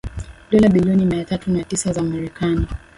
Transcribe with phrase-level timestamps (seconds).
[0.51, 2.67] dola bilioni mia tatu na tisa za marekani